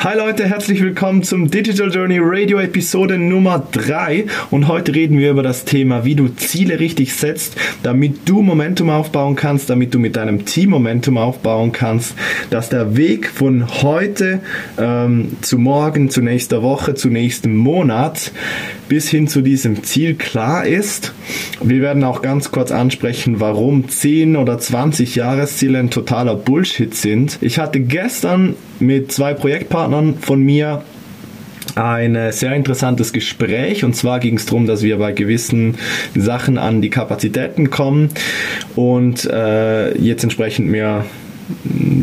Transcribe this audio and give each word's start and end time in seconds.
Hi 0.00 0.16
Leute, 0.16 0.44
herzlich 0.44 0.80
willkommen 0.80 1.24
zum 1.24 1.50
Digital 1.50 1.90
Journey 1.90 2.20
Radio 2.22 2.60
Episode 2.60 3.18
Nummer 3.18 3.66
3 3.72 4.26
und 4.52 4.68
heute 4.68 4.94
reden 4.94 5.18
wir 5.18 5.32
über 5.32 5.42
das 5.42 5.64
Thema, 5.64 6.04
wie 6.04 6.14
du 6.14 6.28
Ziele 6.28 6.78
richtig 6.78 7.14
setzt, 7.14 7.56
damit 7.82 8.20
du 8.28 8.42
Momentum 8.42 8.90
aufbauen 8.90 9.34
kannst, 9.34 9.70
damit 9.70 9.92
du 9.92 9.98
mit 9.98 10.14
deinem 10.14 10.44
Team 10.44 10.70
Momentum 10.70 11.18
aufbauen 11.18 11.72
kannst, 11.72 12.14
dass 12.50 12.68
der 12.68 12.96
Weg 12.96 13.28
von 13.28 13.82
heute 13.82 14.38
ähm, 14.78 15.36
zu 15.40 15.58
morgen, 15.58 16.10
zu 16.10 16.22
nächster 16.22 16.62
Woche, 16.62 16.94
zu 16.94 17.08
nächsten 17.08 17.56
Monat 17.56 18.30
bis 18.88 19.08
hin 19.08 19.28
zu 19.28 19.42
diesem 19.42 19.84
Ziel 19.84 20.14
klar 20.14 20.66
ist. 20.66 21.12
Wir 21.62 21.80
werden 21.80 22.04
auch 22.04 22.22
ganz 22.22 22.50
kurz 22.50 22.70
ansprechen, 22.70 23.40
warum 23.40 23.88
10 23.88 24.36
oder 24.36 24.58
20 24.58 25.14
Jahresziele 25.14 25.78
ein 25.78 25.90
totaler 25.90 26.34
Bullshit 26.34 26.94
sind. 26.94 27.38
Ich 27.40 27.58
hatte 27.58 27.80
gestern 27.80 28.56
mit 28.80 29.12
zwei 29.12 29.34
Projektpartnern 29.34 30.16
von 30.20 30.42
mir 30.42 30.82
ein 31.74 32.32
sehr 32.32 32.54
interessantes 32.54 33.12
Gespräch 33.12 33.84
und 33.84 33.94
zwar 33.94 34.20
ging 34.20 34.36
es 34.36 34.46
darum, 34.46 34.66
dass 34.66 34.82
wir 34.82 34.98
bei 34.98 35.12
gewissen 35.12 35.76
Sachen 36.14 36.58
an 36.58 36.82
die 36.82 36.90
Kapazitäten 36.90 37.70
kommen 37.70 38.08
und 38.74 39.24
äh, 39.26 39.96
jetzt 39.96 40.24
entsprechend 40.24 40.68
mehr 40.68 41.04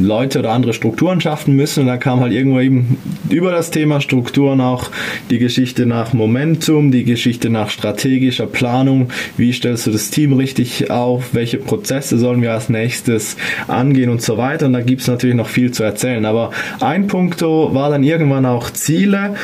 Leute 0.06 0.40
oder 0.40 0.52
andere 0.52 0.74
Strukturen 0.74 1.22
schaffen 1.22 1.56
müssen. 1.56 1.82
Und 1.82 1.88
da 1.88 1.98
kam 1.98 2.20
halt 2.20 2.34
irgendwo 2.34 2.60
eben 2.60 2.98
über 3.30 3.52
das 3.52 3.72
Thema 3.72 4.02
Strukturen 4.02 4.62
auch 4.62 4.90
die 5.30 5.40
Geschichte 5.40 5.86
nach 5.86 6.14
Momentum, 6.14 6.92
die 6.92 7.04
Geschichte 7.04 7.50
nach 7.50 7.70
strategischer 7.70 8.48
Planung. 8.48 9.10
Wie 9.38 9.52
stellst 9.54 9.88
du 9.88 9.92
das 9.92 10.10
Team 10.10 10.34
richtig 10.34 10.90
auf? 10.92 11.34
Welche 11.34 11.58
Prozesse 11.58 12.18
sollen 12.18 12.42
wir 12.42 12.54
als 12.54 12.70
nächstes 12.70 13.38
angehen 13.68 14.10
und 14.10 14.22
so 14.22 14.38
weiter? 14.38 14.68
Und 14.68 14.74
da 14.74 14.82
gibt 14.82 15.02
es 15.02 15.08
natürlich 15.08 15.36
noch 15.36 15.48
viel 15.48 15.72
zu 15.72 15.84
erzählen. 15.84 16.26
Aber 16.26 16.52
ein 16.80 17.08
Punkt 17.08 17.42
war 17.42 17.90
dann 17.90 18.04
irgendwann 18.04 18.46
auch 18.46 18.70
Ziele 18.72 19.36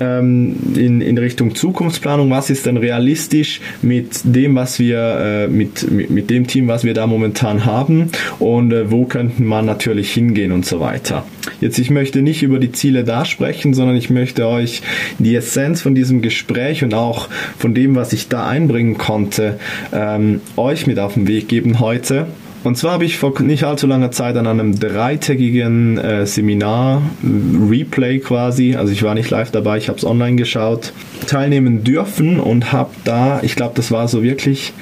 ähm, 0.00 0.56
in, 0.76 1.00
in 1.00 1.18
Richtung 1.18 1.54
Zukunftsplanung. 1.54 2.30
Was 2.30 2.50
ist 2.50 2.66
denn 2.66 2.76
realistisch 2.76 3.60
mit 3.80 4.20
dem, 4.24 4.54
was 4.54 4.78
wir, 4.78 4.98
äh, 4.98 5.48
mit, 5.48 5.90
mit, 5.90 6.10
mit 6.10 6.30
dem 6.30 6.46
Team, 6.46 6.68
was 6.68 6.84
wir 6.84 6.94
da 6.94 7.06
momentan 7.06 7.64
haben? 7.64 8.10
Und 8.38 8.72
äh, 8.72 8.90
wo 8.90 9.04
könnten 9.04 9.41
man 9.44 9.66
natürlich 9.66 10.12
hingehen 10.12 10.52
und 10.52 10.66
so 10.66 10.80
weiter. 10.80 11.26
Jetzt, 11.60 11.78
ich 11.78 11.90
möchte 11.90 12.22
nicht 12.22 12.42
über 12.42 12.58
die 12.58 12.72
Ziele 12.72 13.04
da 13.04 13.24
sprechen, 13.24 13.74
sondern 13.74 13.96
ich 13.96 14.10
möchte 14.10 14.46
euch 14.46 14.82
die 15.18 15.34
Essenz 15.34 15.82
von 15.82 15.94
diesem 15.94 16.22
Gespräch 16.22 16.82
und 16.84 16.94
auch 16.94 17.28
von 17.58 17.74
dem, 17.74 17.94
was 17.94 18.12
ich 18.12 18.28
da 18.28 18.46
einbringen 18.46 18.98
konnte, 18.98 19.58
ähm, 19.92 20.40
euch 20.56 20.86
mit 20.86 20.98
auf 20.98 21.14
den 21.14 21.28
Weg 21.28 21.48
geben 21.48 21.80
heute. 21.80 22.26
Und 22.64 22.76
zwar 22.76 22.92
habe 22.92 23.04
ich 23.04 23.18
vor 23.18 23.40
nicht 23.42 23.64
allzu 23.64 23.86
langer 23.88 24.12
Zeit 24.12 24.36
an 24.36 24.46
einem 24.46 24.78
dreitägigen 24.78 25.98
äh, 25.98 26.26
Seminar, 26.26 27.02
Replay 27.22 28.20
quasi, 28.20 28.76
also 28.76 28.92
ich 28.92 29.02
war 29.02 29.14
nicht 29.14 29.30
live 29.30 29.50
dabei, 29.50 29.78
ich 29.78 29.88
habe 29.88 29.98
es 29.98 30.04
online 30.04 30.36
geschaut, 30.36 30.92
teilnehmen 31.26 31.82
dürfen 31.82 32.38
und 32.38 32.72
habe 32.72 32.90
da, 33.04 33.40
ich 33.42 33.56
glaube, 33.56 33.72
das 33.74 33.90
war 33.90 34.06
so 34.06 34.22
wirklich, 34.22 34.72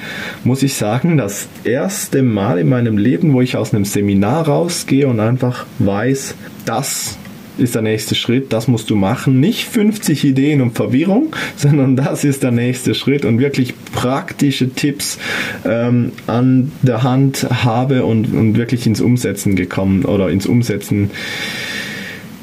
muss 0.43 0.61
ich 0.61 0.75
sagen, 0.75 1.17
das 1.17 1.47
erste 1.63 2.21
Mal 2.21 2.59
in 2.59 2.69
meinem 2.69 2.97
Leben, 2.97 3.33
wo 3.33 3.41
ich 3.41 3.57
aus 3.57 3.73
einem 3.73 3.85
Seminar 3.85 4.47
rausgehe 4.47 5.07
und 5.07 5.19
einfach 5.19 5.65
weiß, 5.79 6.35
das 6.65 7.17
ist 7.61 7.75
der 7.75 7.81
nächste 7.81 8.15
Schritt, 8.15 8.51
das 8.51 8.67
musst 8.67 8.89
du 8.89 8.95
machen. 8.95 9.39
Nicht 9.39 9.65
50 9.65 10.25
Ideen 10.25 10.61
und 10.61 10.75
Verwirrung, 10.75 11.35
sondern 11.55 11.95
das 11.95 12.23
ist 12.23 12.43
der 12.43 12.51
nächste 12.51 12.95
Schritt 12.95 13.25
und 13.25 13.39
wirklich 13.39 13.73
praktische 13.93 14.69
Tipps 14.69 15.17
ähm, 15.65 16.11
an 16.27 16.71
der 16.81 17.03
Hand 17.03 17.47
habe 17.63 18.05
und, 18.05 18.33
und 18.33 18.57
wirklich 18.57 18.85
ins 18.85 19.01
Umsetzen 19.01 19.55
gekommen 19.55 20.05
oder 20.05 20.29
ins 20.29 20.45
Umsetzen 20.45 21.11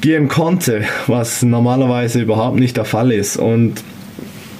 gehen 0.01 0.27
konnte, 0.27 0.83
was 1.07 1.43
normalerweise 1.43 2.21
überhaupt 2.21 2.57
nicht 2.57 2.77
der 2.77 2.85
Fall 2.85 3.11
ist. 3.11 3.37
Und 3.37 3.83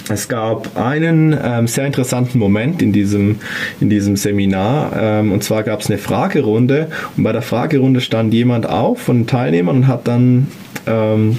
es 0.10 0.28
gab 0.28 0.76
einen 0.78 1.38
ähm, 1.42 1.68
sehr 1.68 1.86
interessanten 1.86 2.40
Moment 2.40 2.82
in 2.82 2.92
diesem, 2.92 3.38
in 3.80 3.90
diesem 3.90 4.16
Seminar. 4.16 4.94
Ähm, 5.00 5.32
und 5.32 5.44
zwar 5.44 5.64
gab 5.64 5.82
es 5.82 5.90
eine 5.90 6.00
Fragerunde. 6.00 6.88
Und 7.16 7.24
bei 7.24 7.32
der 7.32 7.42
Fragerunde 7.42 8.02
stand 8.02 8.34
jemand 8.34 8.68
auf 8.68 9.00
von 9.00 9.20
den 9.20 9.28
Teilnehmern 9.28 9.78
und 9.78 9.88
hat 9.88 10.08
dann 10.08 10.48
ähm, 10.88 11.38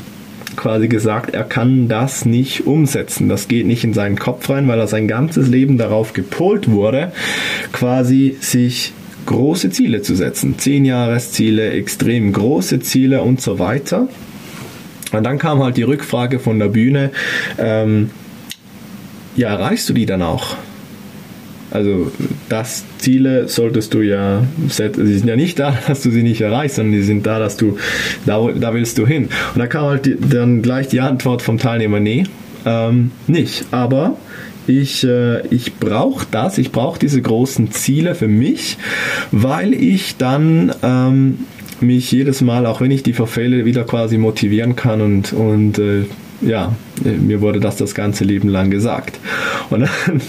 quasi 0.57 0.89
gesagt, 0.89 1.35
er 1.35 1.45
kann 1.45 1.89
das 1.89 2.25
nicht 2.25 2.67
umsetzen. 2.67 3.29
Das 3.29 3.49
geht 3.49 3.67
nicht 3.67 3.85
in 3.85 3.95
seinen 3.95 4.19
Kopf 4.19 4.49
rein, 4.51 4.69
weil 4.69 4.79
er 4.79 4.87
sein 4.87 5.09
ganzes 5.09 5.49
Leben 5.49 5.79
darauf 5.79 6.13
gepolt 6.13 6.71
wurde, 6.71 7.13
quasi 7.73 8.37
sich 8.41 8.93
große 9.27 9.71
Ziele 9.71 10.03
zu 10.03 10.15
setzen. 10.15 10.59
Zehn 10.59 10.85
Jahresziele, 10.85 11.71
extrem 11.71 12.33
große 12.33 12.81
Ziele 12.81 13.23
und 13.23 13.41
so 13.41 13.59
weiter. 13.59 14.09
Und 15.13 15.25
dann 15.25 15.39
kam 15.39 15.63
halt 15.63 15.77
die 15.77 15.83
Rückfrage 15.83 16.39
von 16.39 16.59
der 16.59 16.69
Bühne, 16.69 17.11
ähm, 17.59 18.11
ja, 19.37 19.51
erreichst 19.51 19.89
du 19.89 19.93
die 19.93 20.07
dann 20.07 20.23
auch? 20.23 20.57
Also 21.71 22.11
das 22.49 22.85
Ziele 22.99 23.49
solltest 23.49 23.95
du 23.95 24.01
ja, 24.01 24.43
sie 24.69 25.19
sind 25.19 25.29
ja 25.29 25.37
nicht 25.37 25.59
da, 25.59 25.77
dass 25.87 26.03
du 26.03 26.11
sie 26.11 26.23
nicht 26.23 26.41
erreichst, 26.41 26.77
sondern 26.77 26.93
die 26.93 27.03
sind 27.03 27.27
da, 27.27 27.39
dass 27.39 27.57
du, 27.57 27.77
da, 28.27 28.49
da 28.53 28.75
willst 28.75 28.99
du 28.99 29.07
hin. 29.07 29.29
Und 29.55 29.59
da 29.59 29.67
kam 29.67 29.85
halt 29.85 30.07
die, 30.07 30.17
dann 30.19 30.63
gleich 30.63 30.89
die 30.89 31.01
Antwort 31.01 31.43
vom 31.43 31.59
Teilnehmer, 31.59 32.01
nee, 32.01 32.25
ähm, 32.67 33.13
nicht. 33.27 33.67
Aber 33.71 34.17
ich, 34.67 35.05
äh, 35.05 35.47
ich 35.49 35.75
brauche 35.77 36.27
das, 36.31 36.59
ich 36.59 36.73
brauche 36.73 36.99
diese 36.99 37.23
großen 37.23 37.71
Ziele 37.71 38.15
für 38.15 38.29
mich, 38.29 38.77
weil 39.31 39.73
ich 39.73 40.17
dann 40.17 40.73
ähm, 40.83 41.39
mich 41.81 42.11
jedes 42.13 42.41
Mal, 42.41 42.67
auch 42.67 42.81
wenn 42.81 42.91
ich 42.91 43.03
die 43.03 43.13
verfehle, 43.13 43.65
wieder 43.65 43.85
quasi 43.85 44.19
motivieren 44.19 44.77
kann 44.77 45.01
und, 45.01 45.33
und 45.33 45.79
äh, 45.79 46.05
ja, 46.43 46.75
mir 47.05 47.41
wurde 47.41 47.61
das 47.61 47.77
das 47.77 47.95
ganze 47.95 48.25
Leben 48.25 48.49
lang 48.49 48.71
gesagt. 48.71 49.19
Und 49.71 49.81
dann 49.81 49.89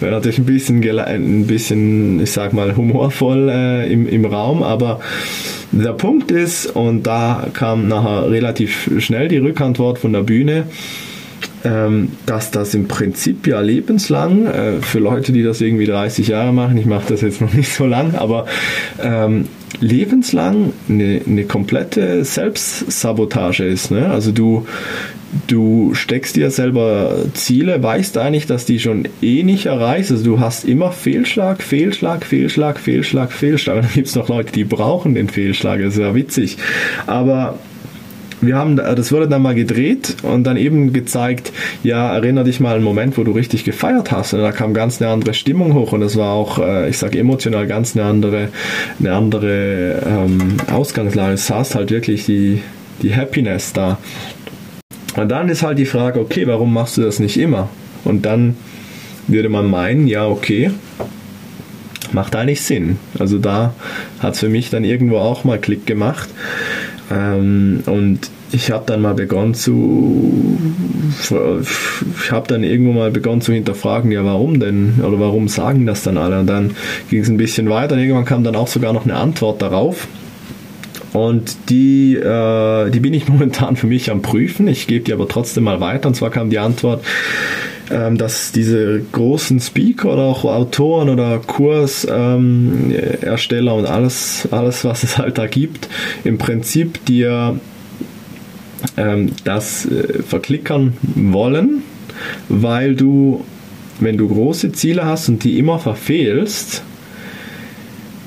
war 0.00 0.10
natürlich 0.10 0.38
ein 0.38 0.46
bisschen, 0.46 0.98
ein 0.98 1.46
bisschen, 1.46 2.20
ich 2.22 2.32
sag 2.32 2.52
mal, 2.52 2.76
humorvoll 2.76 3.48
äh, 3.48 3.92
im, 3.92 4.08
im 4.08 4.24
Raum, 4.24 4.62
aber 4.62 5.00
der 5.72 5.92
Punkt 5.92 6.30
ist, 6.30 6.66
und 6.66 7.06
da 7.06 7.46
kam 7.54 7.88
nachher 7.88 8.30
relativ 8.30 8.90
schnell 8.98 9.28
die 9.28 9.38
Rückantwort 9.38 9.98
von 9.98 10.12
der 10.12 10.20
Bühne, 10.20 10.64
ähm, 11.64 12.12
dass 12.26 12.50
das 12.50 12.74
im 12.74 12.88
Prinzip 12.88 13.46
ja 13.46 13.60
lebenslang, 13.60 14.46
äh, 14.46 14.72
für 14.82 14.98
Leute, 14.98 15.32
die 15.32 15.42
das 15.42 15.60
irgendwie 15.60 15.86
30 15.86 16.28
Jahre 16.28 16.52
machen, 16.52 16.76
ich 16.76 16.86
mache 16.86 17.04
das 17.08 17.20
jetzt 17.20 17.40
noch 17.40 17.52
nicht 17.54 17.72
so 17.72 17.86
lang, 17.86 18.14
aber 18.16 18.46
ähm, 19.02 19.46
lebenslang 19.80 20.72
eine, 20.88 21.20
eine 21.26 21.44
komplette 21.44 22.24
Selbstsabotage 22.24 23.64
ist. 23.64 23.90
Ne? 23.90 24.10
Also 24.10 24.32
du, 24.32 24.66
du 25.46 25.94
steckst 25.94 26.36
dir 26.36 26.50
selber 26.50 27.16
Ziele, 27.34 27.82
weißt 27.82 28.18
eigentlich, 28.18 28.46
dass 28.46 28.64
die 28.64 28.78
schon 28.78 29.08
eh 29.22 29.42
nicht 29.42 29.66
erreichst. 29.66 30.10
Also 30.10 30.24
du 30.24 30.40
hast 30.40 30.64
immer 30.64 30.92
Fehlschlag, 30.92 31.62
Fehlschlag, 31.62 32.24
Fehlschlag, 32.24 32.78
Fehlschlag, 32.78 33.32
Fehlschlag. 33.32 33.76
Und 33.76 33.84
dann 33.84 33.92
gibt 33.92 34.08
es 34.08 34.14
noch 34.14 34.28
Leute, 34.28 34.52
die 34.52 34.64
brauchen 34.64 35.14
den 35.14 35.28
Fehlschlag. 35.28 35.80
Das 35.80 35.94
ist 35.94 36.00
ja 36.00 36.14
witzig. 36.14 36.58
Aber 37.06 37.58
wir 38.42 38.56
haben, 38.56 38.76
das 38.76 39.12
wurde 39.12 39.28
dann 39.28 39.40
mal 39.40 39.54
gedreht 39.54 40.16
und 40.22 40.44
dann 40.44 40.56
eben 40.56 40.92
gezeigt, 40.92 41.52
ja, 41.84 42.12
erinnere 42.12 42.44
dich 42.44 42.58
mal 42.60 42.70
an 42.70 42.76
einen 42.76 42.84
Moment, 42.84 43.16
wo 43.16 43.22
du 43.22 43.30
richtig 43.30 43.64
gefeiert 43.64 44.10
hast. 44.10 44.34
Und 44.34 44.40
da 44.40 44.52
kam 44.52 44.74
ganz 44.74 45.00
eine 45.00 45.10
andere 45.12 45.32
Stimmung 45.32 45.74
hoch 45.74 45.92
und 45.92 46.00
das 46.00 46.16
war 46.16 46.32
auch, 46.32 46.58
äh, 46.58 46.90
ich 46.90 46.98
sage 46.98 47.18
emotional 47.18 47.66
ganz 47.66 47.96
eine 47.96 48.04
andere, 48.04 48.48
eine 48.98 49.12
andere 49.12 50.02
ähm, 50.04 50.56
Ausgangslage. 50.72 51.34
Es 51.34 51.46
saß 51.46 51.76
halt 51.76 51.90
wirklich 51.90 52.26
die, 52.26 52.60
die 53.02 53.14
Happiness 53.14 53.72
da. 53.72 53.98
Und 55.16 55.28
dann 55.28 55.48
ist 55.48 55.62
halt 55.62 55.78
die 55.78 55.86
Frage, 55.86 56.20
okay, 56.20 56.46
warum 56.46 56.72
machst 56.72 56.96
du 56.96 57.02
das 57.02 57.18
nicht 57.18 57.38
immer? 57.38 57.68
Und 58.04 58.24
dann 58.24 58.56
würde 59.28 59.48
man 59.48 59.70
meinen, 59.70 60.08
ja, 60.08 60.26
okay, 60.26 60.70
macht 62.12 62.34
eigentlich 62.34 62.62
Sinn. 62.62 62.98
Also 63.18 63.38
da 63.38 63.74
hat 64.20 64.34
es 64.34 64.40
für 64.40 64.48
mich 64.48 64.70
dann 64.70 64.84
irgendwo 64.84 65.18
auch 65.18 65.44
mal 65.44 65.58
Klick 65.58 65.86
gemacht. 65.86 66.28
Ähm, 67.10 67.82
und 67.86 68.30
ich 68.52 68.70
habe 68.70 68.84
dann 68.86 69.00
mal 69.00 69.14
begonnen 69.14 69.54
zu, 69.54 70.58
ich 71.18 72.30
habe 72.30 72.48
dann 72.48 72.64
irgendwo 72.64 72.92
mal 72.92 73.10
begonnen 73.10 73.40
zu 73.40 73.52
hinterfragen, 73.52 74.12
ja 74.12 74.24
warum 74.24 74.60
denn 74.60 75.00
oder 75.02 75.18
warum 75.18 75.48
sagen 75.48 75.86
das 75.86 76.02
dann 76.02 76.18
alle? 76.18 76.40
Und 76.40 76.46
dann 76.46 76.72
ging 77.08 77.22
es 77.22 77.28
ein 77.28 77.38
bisschen 77.38 77.70
weiter 77.70 77.94
und 77.94 78.00
irgendwann 78.00 78.26
kam 78.26 78.44
dann 78.44 78.56
auch 78.56 78.68
sogar 78.68 78.92
noch 78.92 79.04
eine 79.04 79.16
Antwort 79.16 79.62
darauf. 79.62 80.06
Und 81.12 81.68
die, 81.68 82.14
äh, 82.14 82.90
die 82.90 83.00
bin 83.00 83.14
ich 83.14 83.28
momentan 83.28 83.76
für 83.76 83.86
mich 83.86 84.10
am 84.10 84.22
Prüfen. 84.22 84.68
Ich 84.68 84.86
gebe 84.86 85.04
die 85.04 85.12
aber 85.12 85.28
trotzdem 85.28 85.64
mal 85.64 85.80
weiter. 85.80 86.08
Und 86.08 86.14
zwar 86.14 86.30
kam 86.30 86.50
die 86.50 86.58
Antwort, 86.58 87.04
ähm, 87.90 88.16
dass 88.16 88.52
diese 88.52 89.02
großen 89.12 89.60
Speaker 89.60 90.14
oder 90.14 90.22
auch 90.22 90.44
Autoren 90.44 91.08
oder 91.08 91.38
Kursersteller 91.38 93.72
ähm, 93.72 93.78
und 93.78 93.86
alles, 93.86 94.48
alles, 94.50 94.84
was 94.84 95.02
es 95.02 95.18
halt 95.18 95.38
da 95.38 95.46
gibt, 95.46 95.88
im 96.24 96.38
Prinzip 96.38 97.04
dir 97.04 97.60
ähm, 98.96 99.32
das 99.44 99.86
äh, 99.86 100.22
verklickern 100.22 100.96
wollen, 101.14 101.82
weil 102.48 102.94
du, 102.94 103.44
wenn 104.00 104.16
du 104.16 104.28
große 104.28 104.72
Ziele 104.72 105.04
hast 105.04 105.28
und 105.28 105.44
die 105.44 105.58
immer 105.58 105.78
verfehlst, 105.78 106.82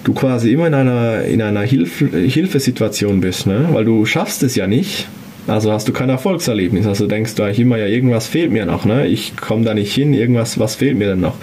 du 0.05 0.13
quasi 0.13 0.53
immer 0.53 0.67
in 0.67 0.73
einer, 0.73 1.23
in 1.25 1.41
einer 1.41 1.61
Hilf 1.61 1.99
Hilfesituation 1.99 3.19
bist, 3.19 3.47
ne? 3.47 3.67
weil 3.71 3.83
du 3.83 4.05
schaffst 4.05 4.43
es 4.43 4.55
ja 4.55 4.67
nicht, 4.67 5.07
Also 5.47 5.71
hast 5.71 5.87
du 5.87 5.93
kein 5.93 6.09
Erfolgserlebnis. 6.09 6.87
Also 6.87 7.07
denkst 7.07 7.35
du 7.35 7.43
eigentlich 7.43 7.59
immer, 7.59 7.77
ja, 7.77 7.85
irgendwas 7.85 8.27
fehlt 8.27 8.51
mir 8.51 8.65
noch. 8.65 8.85
Ne? 8.85 9.07
Ich 9.07 9.37
komme 9.37 9.63
da 9.63 9.73
nicht 9.73 9.93
hin, 9.93 10.13
irgendwas, 10.13 10.59
was 10.59 10.75
fehlt 10.75 10.97
mir 10.97 11.09
denn 11.09 11.19
noch? 11.19 11.35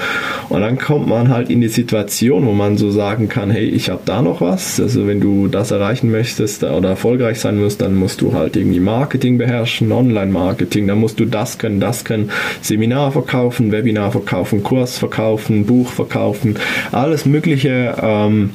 Und 0.49 0.61
dann 0.61 0.79
kommt 0.79 1.07
man 1.07 1.29
halt 1.29 1.51
in 1.51 1.61
die 1.61 1.69
Situation, 1.69 2.47
wo 2.47 2.53
man 2.53 2.77
so 2.77 2.91
sagen 2.91 3.29
kann, 3.29 3.51
hey, 3.51 3.65
ich 3.65 3.91
habe 3.91 4.03
da 4.05 4.21
noch 4.21 4.41
was. 4.41 4.81
Also 4.81 5.07
wenn 5.07 5.21
du 5.21 5.47
das 5.47 5.71
erreichen 5.71 6.11
möchtest 6.11 6.65
oder 6.65 6.91
erfolgreich 6.91 7.39
sein 7.41 7.61
musst, 7.61 7.81
dann 7.81 7.95
musst 7.95 8.21
du 8.21 8.35
halt 8.35 8.57
irgendwie 8.57 8.81
Marketing 8.81 9.39
beherrschen, 9.39 9.93
Online-Marketing, 9.93 10.89
dann 10.89 10.99
musst 10.99 11.21
du 11.21 11.25
das 11.25 11.59
können, 11.59 11.79
das 11.79 12.05
können, 12.05 12.31
Seminar 12.61 13.13
verkaufen, 13.13 13.71
Webinar 13.71 14.11
verkaufen, 14.11 14.63
Kurs 14.63 14.99
verkaufen, 14.99 15.65
Buch 15.67 15.89
verkaufen, 15.89 16.57
alles 16.91 17.25
Mögliche. 17.25 17.95
Ähm, 18.03 18.51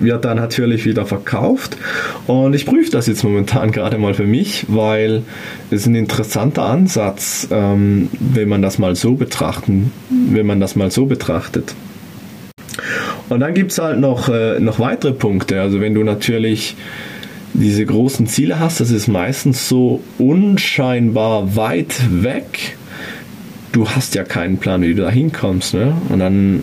wird 0.00 0.24
dann 0.24 0.36
natürlich 0.36 0.84
wieder 0.84 1.06
verkauft. 1.06 1.76
Und 2.26 2.54
ich 2.54 2.66
prüfe 2.66 2.90
das 2.90 3.06
jetzt 3.06 3.24
momentan 3.24 3.70
gerade 3.72 3.98
mal 3.98 4.14
für 4.14 4.26
mich, 4.26 4.66
weil 4.68 5.22
es 5.70 5.86
ein 5.86 5.94
interessanter 5.94 6.64
Ansatz, 6.64 7.48
ähm, 7.50 8.08
wenn 8.18 8.48
man 8.48 8.62
das 8.62 8.78
mal 8.78 8.96
so 8.96 9.14
betrachten, 9.14 9.92
wenn 10.10 10.46
man 10.46 10.60
das 10.60 10.76
mal 10.76 10.90
so 10.90 11.06
betrachtet. 11.06 11.74
Und 13.28 13.40
dann 13.40 13.54
gibt 13.54 13.72
es 13.72 13.78
halt 13.78 13.98
noch, 13.98 14.28
äh, 14.28 14.58
noch 14.58 14.78
weitere 14.78 15.12
Punkte. 15.12 15.60
Also 15.60 15.80
wenn 15.80 15.94
du 15.94 16.02
natürlich 16.02 16.76
diese 17.54 17.84
großen 17.84 18.26
Ziele 18.26 18.58
hast, 18.58 18.80
das 18.80 18.90
ist 18.90 19.08
meistens 19.08 19.68
so 19.68 20.02
unscheinbar 20.18 21.56
weit 21.56 21.94
weg. 22.22 22.76
Du 23.72 23.88
hast 23.88 24.14
ja 24.14 24.24
keinen 24.24 24.58
Plan, 24.58 24.82
wie 24.82 24.94
du 24.94 25.02
da 25.02 25.10
hinkommst. 25.10 25.74
Ne? 25.74 25.94
Und 26.08 26.20
dann 26.20 26.62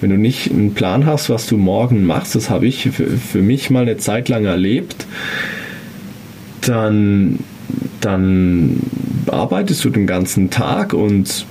wenn 0.00 0.10
du 0.10 0.18
nicht 0.18 0.50
einen 0.50 0.74
Plan 0.74 1.06
hast, 1.06 1.30
was 1.30 1.46
du 1.46 1.56
morgen 1.56 2.04
machst, 2.04 2.34
das 2.34 2.50
habe 2.50 2.66
ich 2.66 2.82
für, 2.90 3.06
für 3.06 3.42
mich 3.42 3.70
mal 3.70 3.82
eine 3.82 3.96
Zeit 3.96 4.28
lang 4.28 4.44
erlebt, 4.44 5.06
dann, 6.60 7.38
dann 8.00 8.80
arbeitest 9.26 9.84
du 9.84 9.90
den 9.90 10.06
ganzen 10.06 10.50
Tag 10.50 10.92
und 10.92 11.46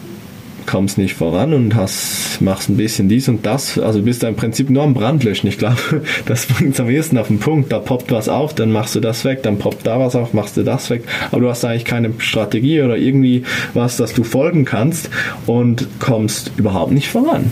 kommst 0.66 0.98
nicht 0.98 1.14
voran 1.14 1.54
und 1.54 1.76
hast, 1.76 2.42
machst 2.42 2.70
ein 2.70 2.78
bisschen 2.78 3.08
dies 3.08 3.30
und 3.30 3.46
das. 3.46 3.78
Also 3.78 4.02
bist 4.02 4.24
du 4.24 4.28
im 4.28 4.36
Prinzip 4.36 4.70
nur 4.70 4.84
am 4.84 4.94
Brandlöschen. 4.94 5.48
Ich 5.48 5.58
glaube, 5.58 6.02
das 6.26 6.46
bringt 6.48 6.80
am 6.80 6.90
ehesten 6.90 7.18
auf 7.18 7.28
den 7.28 7.40
Punkt. 7.40 7.72
Da 7.72 7.80
poppt 7.80 8.12
was 8.12 8.30
auf, 8.30 8.54
dann 8.54 8.72
machst 8.72 8.96
du 8.96 9.00
das 9.00 9.26
weg, 9.26 9.44
dann 9.44 9.58
poppt 9.58 9.86
da 9.86 10.00
was 10.00 10.16
auf, 10.16 10.34
machst 10.34 10.58
du 10.58 10.64
das 10.64 10.90
weg. 10.90 11.04
Aber 11.32 11.42
du 11.42 11.50
hast 11.50 11.64
eigentlich 11.66 11.86
keine 11.86 12.12
Strategie 12.18 12.82
oder 12.82 12.98
irgendwie 12.98 13.44
was, 13.74 13.98
dass 13.98 14.14
du 14.14 14.24
folgen 14.24 14.66
kannst 14.66 15.10
und 15.46 15.88
kommst 16.00 16.52
überhaupt 16.58 16.92
nicht 16.92 17.10
voran. 17.10 17.52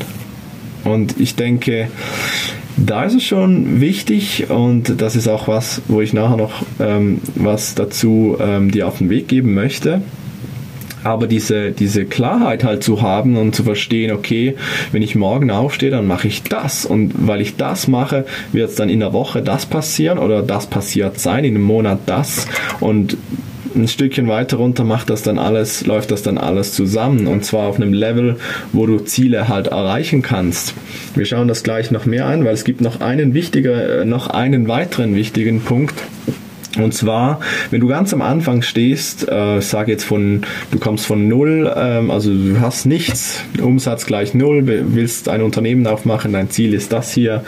Und 0.83 1.19
ich 1.19 1.35
denke, 1.35 1.87
da 2.77 3.03
ist 3.03 3.15
es 3.15 3.23
schon 3.23 3.79
wichtig 3.81 4.49
und 4.49 5.01
das 5.01 5.15
ist 5.15 5.27
auch 5.27 5.47
was, 5.47 5.81
wo 5.87 6.01
ich 6.01 6.13
nachher 6.13 6.37
noch 6.37 6.63
ähm, 6.79 7.21
was 7.35 7.75
dazu 7.75 8.37
ähm, 8.39 8.71
dir 8.71 8.87
auf 8.87 8.97
den 8.97 9.09
Weg 9.09 9.27
geben 9.27 9.53
möchte. 9.53 10.01
Aber 11.03 11.27
diese, 11.27 11.71
diese 11.71 12.05
Klarheit 12.05 12.63
halt 12.63 12.81
zu 12.81 13.01
haben 13.01 13.35
und 13.35 13.53
zu 13.53 13.63
verstehen, 13.63 14.11
okay, 14.11 14.55
wenn 14.93 15.01
ich 15.01 15.15
morgen 15.15 15.51
aufstehe, 15.51 15.89
dann 15.89 16.07
mache 16.07 16.29
ich 16.29 16.43
das. 16.43 16.85
Und 16.85 17.27
weil 17.27 17.41
ich 17.41 17.57
das 17.57 17.87
mache, 17.89 18.25
wird 18.53 18.69
es 18.69 18.75
dann 18.75 18.89
in 18.89 19.01
der 19.01 19.11
Woche 19.11 19.41
das 19.41 19.65
passieren 19.65 20.17
oder 20.17 20.41
das 20.41 20.67
passiert 20.67 21.19
sein, 21.19 21.43
in 21.43 21.55
einem 21.55 21.65
Monat 21.65 21.99
das. 22.05 22.47
Und 22.79 23.17
ein 23.75 23.87
Stückchen 23.87 24.27
weiter 24.27 24.57
runter 24.57 24.83
macht 24.83 25.09
das 25.09 25.23
dann 25.23 25.39
alles, 25.39 25.85
läuft 25.85 26.11
das 26.11 26.23
dann 26.23 26.37
alles 26.37 26.73
zusammen 26.73 27.27
und 27.27 27.43
zwar 27.45 27.67
auf 27.67 27.77
einem 27.77 27.93
Level, 27.93 28.37
wo 28.71 28.85
du 28.85 28.99
Ziele 28.99 29.47
halt 29.47 29.67
erreichen 29.67 30.21
kannst. 30.21 30.73
Wir 31.15 31.25
schauen 31.25 31.47
das 31.47 31.63
gleich 31.63 31.91
noch 31.91 32.05
mehr 32.05 32.25
an, 32.25 32.45
weil 32.45 32.53
es 32.53 32.63
gibt 32.63 32.81
noch 32.81 33.01
einen 33.01 33.33
wichtiger, 33.33 34.01
äh, 34.01 34.05
noch 34.05 34.27
einen 34.27 34.67
weiteren 34.67 35.15
wichtigen 35.15 35.61
Punkt. 35.61 35.95
Und 36.77 36.93
zwar, 36.93 37.39
wenn 37.69 37.81
du 37.81 37.87
ganz 37.87 38.13
am 38.13 38.21
Anfang 38.21 38.63
stehst, 38.63 39.29
äh, 39.29 39.61
sage 39.61 39.91
jetzt 39.91 40.05
von, 40.05 40.41
du 40.71 40.79
kommst 40.79 41.05
von 41.05 41.27
null, 41.27 41.71
ähm, 41.75 42.09
also 42.09 42.33
du 42.33 42.59
hast 42.61 42.85
nichts, 42.85 43.43
Umsatz 43.61 44.07
gleich 44.07 44.33
null, 44.33 44.63
willst 44.65 45.29
ein 45.29 45.43
Unternehmen 45.43 45.85
aufmachen, 45.85 46.33
dein 46.33 46.49
Ziel 46.49 46.73
ist 46.73 46.91
das 46.91 47.13
hier, 47.13 47.43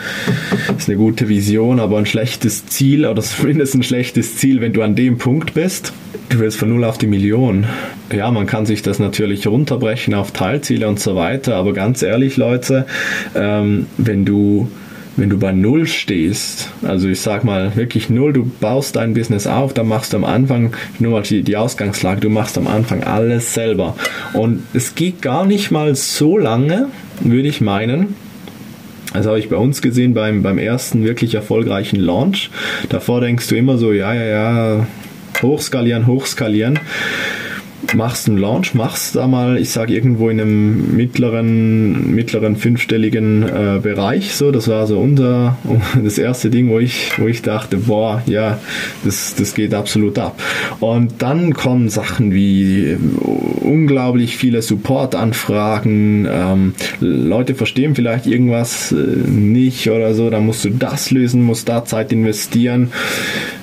ist 0.78 0.88
eine 0.88 0.96
gute 0.96 1.28
Vision, 1.28 1.80
aber 1.80 1.98
ein 1.98 2.06
schlechtes 2.06 2.66
Ziel 2.66 3.04
oder 3.04 3.20
zumindest 3.22 3.74
ein 3.74 3.82
schlechtes 3.82 4.36
Ziel, 4.36 4.60
wenn 4.60 4.72
du 4.72 4.82
an 4.82 4.94
dem 4.94 5.18
Punkt 5.18 5.54
bist. 5.54 5.92
Du 6.28 6.40
willst 6.40 6.58
von 6.58 6.68
null 6.68 6.84
auf 6.84 6.98
die 6.98 7.06
Million. 7.06 7.66
Ja, 8.12 8.30
man 8.30 8.46
kann 8.46 8.66
sich 8.66 8.82
das 8.82 8.98
natürlich 8.98 9.46
runterbrechen 9.46 10.14
auf 10.14 10.32
Teilziele 10.32 10.88
und 10.88 11.00
so 11.00 11.16
weiter, 11.16 11.56
aber 11.56 11.72
ganz 11.72 12.02
ehrlich, 12.02 12.36
Leute, 12.36 12.86
ähm, 13.34 13.86
wenn 13.96 14.24
du 14.24 14.68
wenn 15.16 15.30
du 15.30 15.38
bei 15.38 15.52
Null 15.52 15.86
stehst, 15.86 16.70
also 16.82 17.08
ich 17.08 17.20
sag 17.20 17.44
mal 17.44 17.74
wirklich 17.74 18.10
Null, 18.10 18.32
du 18.32 18.44
baust 18.44 18.96
dein 18.96 19.14
Business 19.14 19.46
auf, 19.46 19.72
dann 19.72 19.88
machst 19.88 20.12
du 20.12 20.18
am 20.18 20.24
Anfang, 20.24 20.74
nur 20.98 21.12
mal 21.12 21.22
die, 21.22 21.42
die 21.42 21.56
Ausgangslage, 21.56 22.20
du 22.20 22.28
machst 22.28 22.58
am 22.58 22.66
Anfang 22.66 23.02
alles 23.02 23.54
selber. 23.54 23.96
Und 24.34 24.62
es 24.74 24.94
geht 24.94 25.22
gar 25.22 25.46
nicht 25.46 25.70
mal 25.70 25.94
so 25.94 26.36
lange, 26.36 26.88
würde 27.20 27.48
ich 27.48 27.60
meinen, 27.60 28.14
das 29.14 29.26
habe 29.26 29.38
ich 29.38 29.48
bei 29.48 29.56
uns 29.56 29.80
gesehen 29.80 30.12
beim, 30.12 30.42
beim 30.42 30.58
ersten 30.58 31.04
wirklich 31.04 31.34
erfolgreichen 31.34 31.98
Launch. 31.98 32.50
Davor 32.90 33.22
denkst 33.22 33.48
du 33.48 33.56
immer 33.56 33.78
so, 33.78 33.92
ja, 33.92 34.12
ja, 34.12 34.24
ja, 34.26 34.86
hochskalieren, 35.40 36.06
hochskalieren 36.06 36.78
machst 37.94 38.28
einen 38.28 38.38
Launch, 38.38 38.74
machst 38.74 39.16
da 39.16 39.26
mal, 39.26 39.58
ich 39.58 39.70
sage 39.70 39.94
irgendwo 39.94 40.28
in 40.28 40.40
einem 40.40 40.96
mittleren, 40.96 42.14
mittleren 42.14 42.56
fünfstelligen 42.56 43.42
äh, 43.42 43.80
Bereich. 43.82 44.34
So, 44.34 44.50
das 44.50 44.68
war 44.68 44.86
so 44.86 44.98
unser 44.98 45.56
das 46.02 46.18
erste 46.18 46.50
Ding, 46.50 46.68
wo 46.68 46.78
ich, 46.78 47.12
wo 47.18 47.26
ich 47.26 47.42
dachte, 47.42 47.76
boah, 47.78 48.22
ja, 48.26 48.58
das, 49.04 49.34
das 49.36 49.54
geht 49.54 49.74
absolut 49.74 50.18
ab. 50.18 50.40
Und 50.80 51.22
dann 51.22 51.54
kommen 51.54 51.88
Sachen 51.88 52.32
wie 52.32 52.96
unglaublich 53.60 54.36
viele 54.36 54.62
Support-Anfragen. 54.62 56.26
Ähm, 56.30 56.74
Leute 57.00 57.54
verstehen 57.54 57.94
vielleicht 57.94 58.26
irgendwas 58.26 58.92
äh, 58.92 58.96
nicht 58.96 59.90
oder 59.90 60.14
so, 60.14 60.30
dann 60.30 60.46
musst 60.46 60.64
du 60.64 60.70
das 60.70 61.10
lösen, 61.10 61.42
musst 61.42 61.68
da 61.68 61.84
Zeit 61.84 62.12
investieren. 62.12 62.92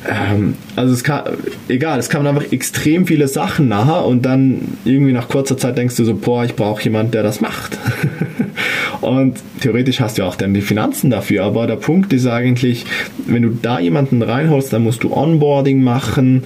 Ähm, 0.08 0.56
also 0.76 0.94
es 0.94 1.04
kann, 1.04 1.24
egal, 1.68 2.00
es 2.00 2.10
kamen 2.10 2.28
einfach 2.28 2.52
extrem 2.52 3.08
viele 3.08 3.28
Sachen 3.28 3.68
nachher 3.68 4.06
und 4.13 4.21
dann 4.24 4.77
irgendwie 4.86 5.12
nach 5.12 5.27
kurzer 5.27 5.57
Zeit 5.57 5.75
denkst 5.75 5.95
du 5.95 6.06
so, 6.06 6.13
boah, 6.13 6.45
ich 6.45 6.56
brauche 6.56 6.83
jemanden, 6.83 7.12
der 7.13 7.24
das 7.24 7.42
macht. 7.42 7.80
und 9.01 9.39
theoretisch 9.60 10.00
hast 10.00 10.19
du 10.19 10.24
auch 10.24 10.36
dann 10.36 10.54
die 10.54 10.62
Finanzen 10.62 11.10
dafür, 11.10 11.44
aber 11.44 11.65
der 11.65 11.77
Punkt 11.77 12.13
ist 12.13 12.27
eigentlich, 12.27 12.86
wenn 13.25 13.42
du 13.42 13.50
da 13.50 13.80
jemanden 13.80 14.21
reinholst, 14.21 14.71
dann 14.71 14.83
musst 14.83 15.04
du 15.04 15.12
Onboarding 15.12 15.81
machen, 15.81 16.44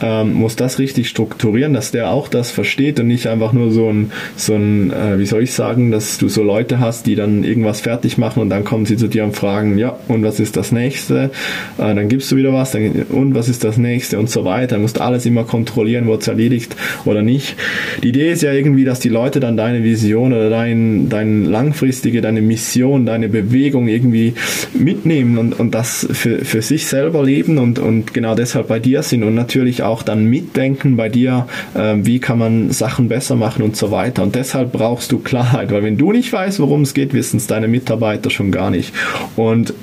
ähm, 0.00 0.34
muss 0.34 0.56
das 0.56 0.78
richtig 0.78 1.08
strukturieren, 1.08 1.74
dass 1.74 1.90
der 1.90 2.10
auch 2.10 2.28
das 2.28 2.50
versteht 2.50 3.00
und 3.00 3.06
nicht 3.06 3.26
einfach 3.26 3.52
nur 3.52 3.70
so 3.70 3.90
ein, 3.90 4.12
so 4.36 4.54
ein 4.54 4.92
äh, 4.92 5.18
wie 5.18 5.26
soll 5.26 5.42
ich 5.42 5.52
sagen, 5.52 5.90
dass 5.90 6.18
du 6.18 6.28
so 6.28 6.42
Leute 6.42 6.80
hast, 6.80 7.06
die 7.06 7.14
dann 7.14 7.44
irgendwas 7.44 7.80
fertig 7.80 8.18
machen 8.18 8.40
und 8.40 8.50
dann 8.50 8.64
kommen 8.64 8.86
sie 8.86 8.96
zu 8.96 9.08
dir 9.08 9.24
und 9.24 9.36
fragen, 9.36 9.78
ja, 9.78 9.98
und 10.08 10.22
was 10.22 10.40
ist 10.40 10.56
das 10.56 10.72
nächste? 10.72 11.30
Äh, 11.78 11.94
dann 11.94 12.08
gibst 12.08 12.30
du 12.32 12.36
wieder 12.36 12.52
was, 12.52 12.72
dann, 12.72 13.06
und 13.10 13.34
was 13.34 13.48
ist 13.48 13.64
das 13.64 13.76
nächste 13.76 14.18
und 14.18 14.30
so 14.30 14.44
weiter. 14.44 14.76
Du 14.76 14.82
musst 14.82 15.00
alles 15.00 15.26
immer 15.26 15.44
kontrollieren, 15.44 16.06
wurde 16.06 16.22
es 16.22 16.28
erledigt 16.28 16.76
oder 17.04 17.22
nicht. 17.22 17.56
Die 18.02 18.08
Idee 18.08 18.32
ist 18.32 18.42
ja 18.42 18.52
irgendwie, 18.52 18.84
dass 18.84 19.00
die 19.00 19.08
Leute 19.08 19.40
dann 19.40 19.56
deine 19.56 19.82
Vision 19.82 20.32
oder 20.32 20.50
dein, 20.50 21.08
dein 21.08 21.44
langfristige, 21.44 22.20
deine 22.20 22.42
Mission, 22.42 23.06
deine 23.06 23.28
Bewegung 23.28 23.88
irgendwie 23.88 24.34
mitnehmen 24.72 25.38
und, 25.38 25.58
und 25.58 25.74
das 25.74 26.06
für, 26.10 26.44
für 26.44 26.62
sich 26.62 26.86
selber 26.86 27.24
leben 27.24 27.58
und, 27.58 27.78
und 27.78 28.14
genau 28.14 28.34
deshalb 28.34 28.68
bei 28.68 28.78
dir 28.78 29.02
sind 29.02 29.22
und 29.24 29.34
natürlich 29.34 29.82
auch 29.82 29.89
auch 29.90 30.02
dann 30.02 30.24
mitdenken 30.24 30.96
bei 30.96 31.08
dir, 31.08 31.46
äh, 31.74 31.96
wie 31.96 32.18
kann 32.18 32.38
man 32.38 32.70
Sachen 32.70 33.08
besser 33.08 33.36
machen 33.36 33.62
und 33.62 33.76
so 33.76 33.90
weiter. 33.90 34.22
Und 34.22 34.34
deshalb 34.34 34.72
brauchst 34.72 35.12
du 35.12 35.18
Klarheit, 35.18 35.70
weil 35.72 35.82
wenn 35.82 35.98
du 35.98 36.12
nicht 36.12 36.32
weißt, 36.32 36.60
worum 36.60 36.82
es 36.82 36.94
geht, 36.94 37.12
wissen 37.12 37.36
es 37.36 37.46
deine 37.46 37.68
Mitarbeiter 37.68 38.30
schon 38.30 38.50
gar 38.52 38.70
nicht. 38.70 38.94
Und 39.36 39.74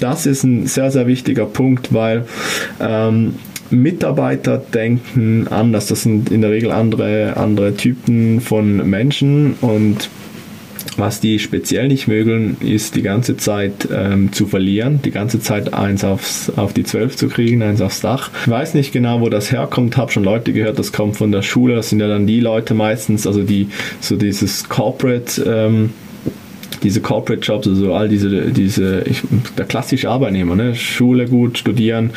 das 0.00 0.26
ist 0.26 0.42
ein 0.42 0.66
sehr, 0.66 0.90
sehr 0.90 1.06
wichtiger 1.06 1.46
Punkt, 1.46 1.92
weil 1.92 2.26
ähm, 2.80 3.36
Mitarbeiter 3.70 4.58
denken 4.58 5.48
anders. 5.48 5.86
Das 5.86 6.02
sind 6.02 6.30
in 6.30 6.42
der 6.42 6.50
Regel 6.50 6.70
andere, 6.70 7.36
andere 7.36 7.74
Typen 7.74 8.40
von 8.40 8.88
Menschen 8.88 9.54
und 9.60 10.08
was 10.98 11.20
die 11.20 11.38
speziell 11.38 11.88
nicht 11.88 12.08
mögen, 12.08 12.56
ist 12.60 12.94
die 12.94 13.02
ganze 13.02 13.36
Zeit 13.36 13.88
ähm, 13.92 14.32
zu 14.32 14.46
verlieren, 14.46 15.00
die 15.02 15.10
ganze 15.10 15.40
Zeit 15.40 15.74
eins 15.74 16.04
aufs, 16.04 16.50
auf 16.56 16.72
die 16.72 16.84
zwölf 16.84 17.16
zu 17.16 17.28
kriegen, 17.28 17.62
eins 17.62 17.80
aufs 17.80 18.00
Dach. 18.00 18.30
Ich 18.42 18.50
weiß 18.50 18.74
nicht 18.74 18.92
genau, 18.92 19.20
wo 19.20 19.28
das 19.28 19.52
herkommt, 19.52 19.96
habe 19.96 20.12
schon 20.12 20.24
Leute 20.24 20.52
gehört, 20.52 20.78
das 20.78 20.92
kommt 20.92 21.16
von 21.16 21.32
der 21.32 21.42
Schule, 21.42 21.74
das 21.74 21.90
sind 21.90 22.00
ja 22.00 22.08
dann 22.08 22.26
die 22.26 22.40
Leute 22.40 22.74
meistens, 22.74 23.26
also 23.26 23.42
die 23.42 23.68
so 24.00 24.16
dieses 24.16 24.68
Corporate 24.68 25.42
ähm, 25.46 25.90
diese 26.82 27.00
Corporate 27.00 27.44
Jobs, 27.44 27.66
also 27.66 27.94
all 27.94 28.08
diese, 28.08 28.50
diese 28.50 29.02
ich, 29.02 29.22
der 29.56 29.64
klassische 29.64 30.10
Arbeitnehmer, 30.10 30.54
ne? 30.54 30.74
Schule 30.74 31.26
gut, 31.26 31.58
studieren, 31.58 32.10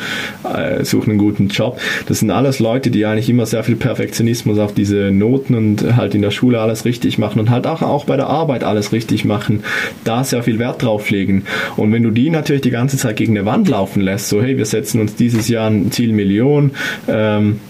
äh, 0.44 0.84
suchen 0.84 1.10
einen 1.10 1.18
guten 1.18 1.48
Job. 1.48 1.78
Das 2.06 2.20
sind 2.20 2.30
alles 2.30 2.58
Leute, 2.58 2.90
die 2.90 3.06
eigentlich 3.06 3.28
immer 3.28 3.46
sehr 3.46 3.64
viel 3.64 3.76
Perfektionismus 3.76 4.58
auf 4.58 4.74
diese 4.74 5.10
Noten 5.10 5.54
und 5.54 5.96
halt 5.96 6.14
in 6.14 6.22
der 6.22 6.30
Schule 6.30 6.60
alles 6.60 6.84
richtig 6.84 7.18
machen 7.18 7.40
und 7.40 7.50
halt 7.50 7.66
auch, 7.66 7.82
auch 7.82 8.04
bei 8.04 8.16
der 8.16 8.28
Arbeit 8.28 8.64
alles 8.64 8.92
richtig 8.92 9.24
machen, 9.24 9.62
da 10.04 10.24
sehr 10.24 10.42
viel 10.42 10.58
Wert 10.58 10.82
drauf 10.82 11.10
legen. 11.10 11.44
Und 11.76 11.92
wenn 11.92 12.02
du 12.02 12.10
die 12.10 12.30
natürlich 12.30 12.62
die 12.62 12.70
ganze 12.70 12.96
Zeit 12.96 13.16
gegen 13.16 13.36
eine 13.36 13.46
Wand 13.46 13.68
laufen 13.68 14.00
lässt, 14.00 14.28
so 14.28 14.42
hey, 14.42 14.56
wir 14.56 14.66
setzen 14.66 15.00
uns 15.00 15.14
dieses 15.14 15.48
Jahr 15.48 15.70
ein 15.70 15.90
Ziel 15.90 16.12
Million, 16.12 16.72
ähm, 17.08 17.60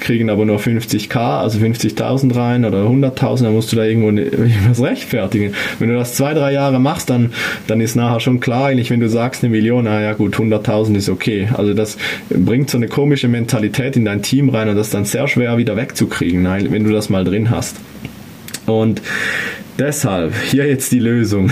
kriegen 0.00 0.30
aber 0.30 0.44
nur 0.44 0.58
50k, 0.58 1.16
also 1.16 1.58
50.000 1.58 2.34
rein 2.34 2.64
oder 2.64 2.84
100.000, 2.84 3.44
dann 3.44 3.54
musst 3.54 3.72
du 3.72 3.76
da 3.76 3.84
irgendwo 3.84 4.10
ne, 4.10 4.30
was 4.68 4.82
rechtfertigen. 4.82 5.54
Wenn 5.78 5.88
du 5.88 5.96
das 5.96 6.14
zwei, 6.14 6.34
drei 6.34 6.52
Jahre 6.52 6.78
machst, 6.78 7.10
dann, 7.10 7.32
dann 7.66 7.80
ist 7.80 7.96
nachher 7.96 8.20
schon 8.20 8.40
klar, 8.40 8.66
eigentlich, 8.66 8.90
wenn 8.90 9.00
du 9.00 9.08
sagst 9.08 9.42
eine 9.42 9.50
Million, 9.50 9.84
naja 9.84 10.12
gut, 10.12 10.36
100.000 10.36 10.96
ist 10.96 11.08
okay. 11.08 11.48
Also 11.54 11.74
das 11.74 11.96
bringt 12.28 12.70
so 12.70 12.78
eine 12.78 12.88
komische 12.88 13.28
Mentalität 13.28 13.96
in 13.96 14.04
dein 14.04 14.22
Team 14.22 14.48
rein 14.48 14.68
und 14.68 14.76
das 14.76 14.88
ist 14.88 14.94
dann 14.94 15.04
sehr 15.04 15.28
schwer 15.28 15.58
wieder 15.58 15.76
wegzukriegen, 15.76 16.44
wenn 16.44 16.84
du 16.84 16.92
das 16.92 17.08
mal 17.08 17.24
drin 17.24 17.50
hast. 17.50 17.76
Und 18.66 19.02
Deshalb, 19.80 20.34
hier 20.50 20.66
jetzt 20.66 20.92
die 20.92 20.98
Lösung. 20.98 21.50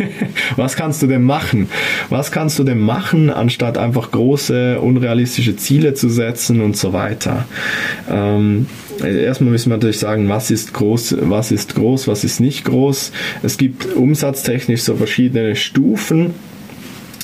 Was 0.56 0.76
kannst 0.76 1.00
du 1.00 1.06
denn 1.06 1.22
machen? 1.22 1.70
Was 2.10 2.30
kannst 2.30 2.58
du 2.58 2.64
denn 2.64 2.78
machen, 2.78 3.30
anstatt 3.30 3.78
einfach 3.78 4.10
große, 4.10 4.78
unrealistische 4.78 5.56
Ziele 5.56 5.94
zu 5.94 6.10
setzen 6.10 6.60
und 6.60 6.76
so 6.76 6.92
weiter? 6.92 7.46
Ähm, 8.10 8.66
erstmal 9.02 9.52
müssen 9.52 9.70
wir 9.70 9.78
natürlich 9.78 10.00
sagen, 10.00 10.28
was 10.28 10.50
ist 10.50 10.74
groß, 10.74 11.16
was 11.22 11.50
ist 11.50 11.74
groß, 11.74 12.08
was 12.08 12.24
ist 12.24 12.40
nicht 12.40 12.66
groß. 12.66 13.10
Es 13.42 13.56
gibt 13.56 13.86
umsatztechnisch 13.94 14.82
so 14.82 14.94
verschiedene 14.96 15.56
Stufen, 15.56 16.34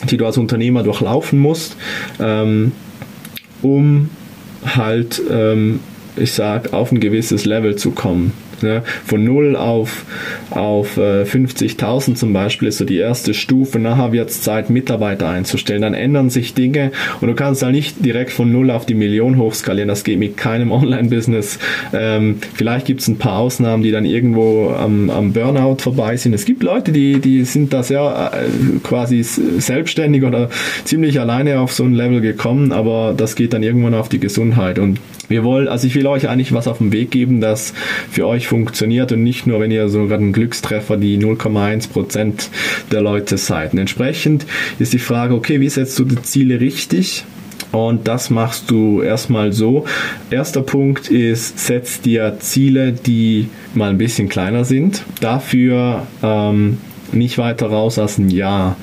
die 0.09 0.17
du 0.17 0.25
als 0.25 0.39
Unternehmer 0.39 0.83
durchlaufen 0.83 1.39
musst, 1.39 1.77
ähm, 2.21 2.73
um 3.61 4.09
halt, 4.65 5.21
ähm, 5.31 5.81
ich 6.17 6.33
sag, 6.33 6.73
auf 6.73 6.91
ein 6.91 7.01
gewisses 7.01 7.45
Level 7.45 7.77
zu 7.77 7.91
kommen. 7.91 8.33
Ne? 8.63 8.83
Von 9.05 9.25
0 9.25 9.57
auf, 9.57 10.05
auf 10.51 10.97
äh, 10.97 11.23
50.000 11.23 12.15
zum 12.15 12.33
Beispiel 12.33 12.69
ist 12.69 12.79
so 12.79 12.85
die 12.85 12.97
erste 12.97 13.35
Stufe. 13.35 13.79
Nachher 13.79 14.13
wird 14.13 14.31
es 14.31 14.43
Zeit, 14.43 14.71
Mitarbeiter 14.71 15.29
einzustellen. 15.29 15.83
Dann 15.83 15.95
ändern 15.95 16.31
sich 16.31 16.55
Dinge 16.55 16.93
und 17.21 17.29
du 17.29 17.35
kannst 17.35 17.63
da 17.63 17.71
nicht 17.71 18.05
direkt 18.05 18.31
von 18.31 18.51
0 18.51 18.71
auf 18.71 18.87
die 18.87 18.95
Million 18.95 19.37
hochskalieren. 19.39 19.89
Das 19.89 20.05
geht 20.05 20.19
mit 20.19 20.37
keinem 20.37 20.73
Online-Business. 20.79 21.59
Ähm, 21.93 22.39
vielleicht 22.55 22.87
gibt 22.87 23.01
es 23.01 23.09
ein 23.09 23.19
paar 23.19 23.39
Ausnahmen, 23.39 23.83
die 23.83 23.91
dann 23.91 24.05
irgendwo 24.05 24.71
am, 24.71 25.11
am 25.11 25.33
Burnout 25.33 25.77
vorbei 25.79 26.17
sind. 26.17 26.33
Es 26.35 26.45
gibt 26.45 26.63
Leute, 26.63 26.93
die, 26.93 27.21
die 27.21 27.45
sind 27.45 27.73
da 27.73 27.83
sehr 27.83 28.33
äh, 28.35 28.79
quasi 28.83 29.23
selbstständig 29.23 30.25
oder 30.25 30.51
ziemlich 30.85 31.21
alleine 31.21 31.61
auf 31.61 31.73
so 31.73 31.85
ein 31.85 31.95
Level 31.95 32.21
gekommen, 32.21 32.73
aber 32.73 33.15
das 33.17 33.37
geht 33.37 33.53
dann 33.53 33.63
irgendwann 33.63 33.95
auf 33.95 34.09
die 34.09 34.21
Gesundheit. 34.21 34.79
Und 34.79 35.01
wir 35.29 35.45
wollen, 35.45 35.69
also 35.69 35.87
ich 35.87 35.95
will 35.95 36.07
euch 36.07 36.29
eigentlich 36.29 36.53
was 36.53 36.69
auf 36.69 36.79
den 36.79 36.93
Weg 36.93 37.11
geben, 37.11 37.41
das 37.41 37.75
für 38.11 38.27
euch 38.27 38.49
funktioniert 38.49 39.13
und 39.13 39.23
nicht 39.23 39.47
nur, 39.47 39.61
wenn 39.61 39.71
ihr 39.71 39.89
so 39.89 40.07
gerade 40.07 40.25
ein 40.25 40.33
Glückstreffer 40.33 40.97
die 40.97 41.19
0,1% 41.19 42.49
der 42.91 43.01
Leute 43.01 43.39
seid. 43.39 43.73
Und 43.73 43.79
entsprechend 43.79 44.47
ist 44.79 44.93
die 44.93 44.99
Frage, 44.99 45.35
okay, 45.35 45.61
wie 45.61 45.69
setzt 45.69 45.99
du 45.99 46.05
die 46.05 46.21
Ziele 46.23 46.61
richtig? 46.61 47.25
Und 47.73 48.09
das 48.09 48.31
machst 48.31 48.71
du 48.71 49.03
erstmal 49.03 49.53
so. 49.53 49.85
Erster 50.31 50.63
Punkt 50.63 51.11
ist, 51.11 51.59
setz 51.59 52.01
dir 52.01 52.37
Ziele, 52.41 52.93
die 52.93 53.49
mal 53.75 53.91
ein 53.91 53.99
bisschen 53.99 54.29
kleiner 54.29 54.65
sind. 54.65 55.03
Dafür 55.21 56.07
ähm, 56.23 56.79
nicht 57.13 57.39
weiter 57.39 57.69
raus 57.69 57.99
als 57.99 58.19
ein 58.19 58.31
Jahr. 58.31 58.77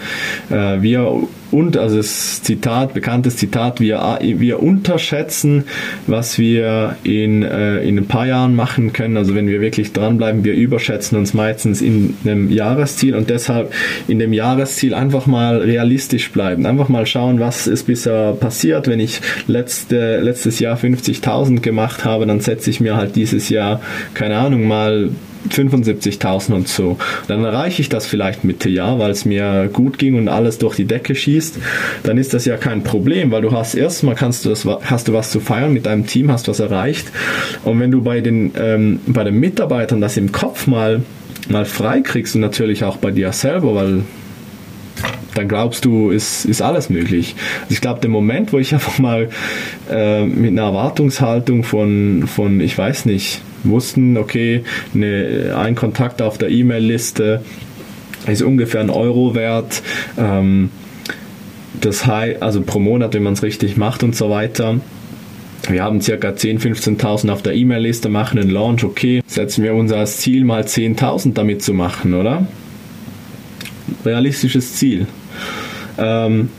Äh, 0.50 0.82
wir 0.82 1.28
und, 1.52 1.78
also 1.78 1.98
das 1.98 2.42
Zitat, 2.42 2.94
bekanntes 2.94 3.38
Zitat, 3.38 3.80
wir, 3.80 4.20
wir 4.22 4.62
unterschätzen, 4.62 5.64
was 6.06 6.38
wir 6.38 6.98
in, 7.04 7.44
äh, 7.44 7.80
in 7.80 7.98
ein 7.98 8.08
paar 8.08 8.28
Jahren 8.28 8.56
machen 8.56 8.92
können. 8.92 9.16
Also 9.16 9.36
wenn 9.36 9.48
wir 9.48 9.62
wirklich 9.62 9.94
dranbleiben, 9.94 10.44
wir 10.44 10.54
überschätzen 10.54 11.18
uns 11.18 11.34
meistens 11.34 11.82
in 11.82 12.18
einem 12.26 12.52
Jahresziel 12.52 13.16
und 13.16 13.30
deshalb 13.30 13.72
in 14.10 14.20
dem 14.20 14.34
Jahresziel 14.34 14.94
einfach 14.94 15.28
mal 15.28 15.60
realistisch 15.60 16.32
bleiben. 16.32 16.66
Einfach 16.66 16.90
mal 16.90 17.06
schauen, 17.06 17.40
was 17.40 17.68
ist 17.68 17.84
bisher 17.84 18.34
passiert. 18.34 18.88
Wenn 18.88 19.00
ich 19.00 19.22
letzte, 19.48 20.20
letztes 20.20 20.60
Jahr 20.60 20.78
50.000 20.78 21.62
gemacht 21.62 22.04
habe, 22.04 22.26
dann 22.26 22.42
setze 22.42 22.70
ich 22.70 22.82
mir 22.82 22.98
halt 22.98 23.16
dieses 23.16 23.48
Jahr, 23.50 23.82
keine 24.14 24.38
Ahnung, 24.38 24.68
mal 24.68 25.10
75.000 25.50 26.54
und 26.54 26.68
so. 26.68 26.98
Dann 27.28 27.44
erreiche 27.44 27.82
ich 27.82 27.90
das 27.90 28.06
vielleicht 28.06 28.44
Mitte 28.44 28.70
Jahr, 28.70 29.00
weil 29.00 29.12
es 29.12 29.26
mir 29.26 29.70
gut 29.72 29.98
ging 29.98 30.16
und 30.16 30.28
alles 30.28 30.58
durch 30.58 30.76
die 30.76 30.86
Decke 30.86 31.16
schießt. 31.16 31.60
Dann 32.04 32.18
ist 32.18 32.34
das 32.34 32.46
ja 32.46 32.58
kein 32.58 32.84
Problem, 32.84 33.32
weil 33.32 33.42
du 33.42 33.52
hast 33.52 33.76
erstmal 33.76 34.16
kannst 34.16 34.46
du 34.46 34.50
das, 34.50 34.66
hast 34.66 35.08
du 35.08 35.14
was 35.14 35.32
zu 35.32 35.40
feiern 35.40 35.74
mit 35.74 35.86
deinem 35.86 36.08
Team, 36.08 36.32
hast 36.32 36.48
was 36.48 36.60
erreicht. 36.60 37.08
Und 37.64 37.80
wenn 37.80 37.92
du 37.92 38.02
bei 38.02 38.22
den, 38.22 38.52
ähm, 38.58 39.00
bei 39.08 39.24
den 39.24 39.40
Mitarbeitern 39.40 40.02
das 40.02 40.18
im 40.18 40.32
Kopf 40.32 40.68
mal, 40.68 41.04
mal 41.50 41.66
frei 41.66 42.02
kriegst 42.02 42.36
und 42.36 42.42
natürlich 42.42 42.84
auch 42.84 42.98
bei 42.98 43.12
dir 43.12 43.32
selber, 43.32 43.76
weil 43.76 44.04
dann 45.36 45.50
glaubst 45.50 45.86
du, 45.86 46.10
ist, 46.10 46.46
ist 46.46 46.62
alles 46.62 46.90
möglich. 46.90 47.36
Also 47.64 47.74
ich 47.74 47.82
glaube, 47.82 48.00
der 48.00 48.10
Moment, 48.10 48.54
wo 48.54 48.58
ich 48.58 48.74
einfach 48.74 48.98
mal 48.98 49.30
äh, 49.90 50.26
mit 50.26 50.52
einer 50.52 50.64
Erwartungshaltung 50.64 51.64
von, 51.64 52.24
von, 52.28 52.60
ich 52.62 52.78
weiß 52.78 53.06
nicht, 53.06 53.42
wussten, 53.66 54.18
okay, 54.18 54.64
eine, 54.94 55.56
ein 55.58 55.76
Kontakt 55.76 56.22
auf 56.22 56.38
der 56.38 56.50
E-Mail-Liste 56.50 57.42
ist 58.28 58.42
ungefähr 58.42 58.82
ein 58.82 58.90
Euro 58.90 59.36
wert. 59.36 59.82
Ähm, 60.18 60.70
das 61.82 62.06
heißt, 62.06 62.42
also 62.42 62.62
pro 62.62 62.80
Monat, 62.80 63.14
wenn 63.14 63.24
man 63.24 63.34
es 63.34 63.44
richtig 63.44 63.78
macht 63.78 64.04
und 64.04 64.16
so 64.16 64.30
weiter. 64.30 64.80
Wir 65.70 65.84
haben 65.84 66.00
ca. 66.00 66.14
10.000, 66.14 66.60
15.000 66.60 67.32
auf 67.32 67.42
der 67.42 67.56
E-Mail-Liste, 67.56 68.10
machen 68.10 68.40
einen 68.40 68.52
Launch, 68.52 68.84
okay, 68.84 69.22
setzen 69.26 69.64
wir 69.64 69.74
uns 69.74 69.92
als 69.92 70.18
Ziel 70.18 70.44
mal 70.44 70.64
10.000 70.64 71.34
damit 71.34 71.64
zu 71.64 71.74
machen, 71.74 72.14
oder? 72.14 72.48
Realistisches 74.06 74.76
Ziel. 74.76 75.08
Ähm, 75.98 76.50